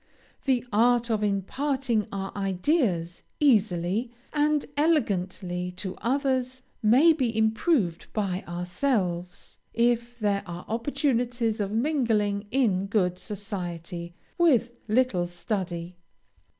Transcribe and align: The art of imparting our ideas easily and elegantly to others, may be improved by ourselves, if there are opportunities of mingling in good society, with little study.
The 0.45 0.65
art 0.73 1.11
of 1.11 1.21
imparting 1.23 2.07
our 2.11 2.35
ideas 2.35 3.21
easily 3.39 4.09
and 4.33 4.65
elegantly 4.75 5.71
to 5.73 5.95
others, 5.97 6.63
may 6.81 7.13
be 7.13 7.37
improved 7.37 8.11
by 8.11 8.43
ourselves, 8.47 9.59
if 9.75 10.17
there 10.17 10.41
are 10.47 10.65
opportunities 10.67 11.59
of 11.59 11.69
mingling 11.71 12.47
in 12.49 12.87
good 12.87 13.19
society, 13.19 14.15
with 14.39 14.71
little 14.87 15.27
study. 15.27 15.97